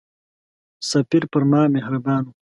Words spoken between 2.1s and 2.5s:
وو.